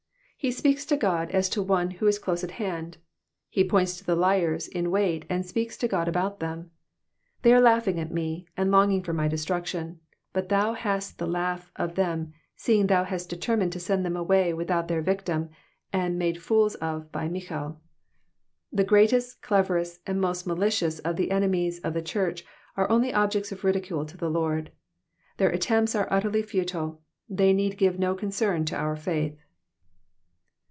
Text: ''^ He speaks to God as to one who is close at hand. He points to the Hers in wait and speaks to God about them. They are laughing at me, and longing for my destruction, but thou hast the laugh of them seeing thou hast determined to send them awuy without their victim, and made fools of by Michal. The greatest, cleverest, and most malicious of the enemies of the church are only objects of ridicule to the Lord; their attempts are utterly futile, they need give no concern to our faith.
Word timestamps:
''^ 0.41 0.43
He 0.43 0.49
speaks 0.51 0.87
to 0.87 0.97
God 0.97 1.29
as 1.29 1.47
to 1.49 1.61
one 1.61 1.91
who 1.91 2.07
is 2.07 2.17
close 2.17 2.43
at 2.43 2.49
hand. 2.57 2.97
He 3.47 3.63
points 3.63 3.95
to 3.97 4.03
the 4.03 4.15
Hers 4.15 4.67
in 4.67 4.89
wait 4.89 5.23
and 5.29 5.45
speaks 5.45 5.77
to 5.77 5.87
God 5.87 6.07
about 6.07 6.39
them. 6.39 6.71
They 7.43 7.53
are 7.53 7.61
laughing 7.61 7.99
at 7.99 8.09
me, 8.11 8.47
and 8.57 8.71
longing 8.71 9.03
for 9.03 9.13
my 9.13 9.27
destruction, 9.27 9.99
but 10.33 10.49
thou 10.49 10.73
hast 10.73 11.19
the 11.19 11.27
laugh 11.27 11.71
of 11.75 11.93
them 11.93 12.33
seeing 12.55 12.87
thou 12.87 13.03
hast 13.03 13.29
determined 13.29 13.71
to 13.73 13.79
send 13.79 14.03
them 14.03 14.15
awuy 14.15 14.55
without 14.57 14.87
their 14.87 15.03
victim, 15.03 15.51
and 15.93 16.17
made 16.17 16.41
fools 16.41 16.73
of 16.73 17.11
by 17.11 17.27
Michal. 17.29 17.79
The 18.73 18.83
greatest, 18.83 19.43
cleverest, 19.43 19.99
and 20.07 20.19
most 20.19 20.47
malicious 20.47 20.97
of 20.97 21.17
the 21.17 21.29
enemies 21.29 21.77
of 21.81 21.93
the 21.93 22.01
church 22.01 22.43
are 22.75 22.89
only 22.89 23.13
objects 23.13 23.51
of 23.51 23.63
ridicule 23.63 24.07
to 24.07 24.17
the 24.17 24.31
Lord; 24.31 24.71
their 25.37 25.51
attempts 25.51 25.93
are 25.93 26.07
utterly 26.09 26.41
futile, 26.41 26.99
they 27.29 27.53
need 27.53 27.77
give 27.77 27.99
no 27.99 28.15
concern 28.15 28.65
to 28.65 28.75
our 28.75 28.95
faith. 28.95 29.37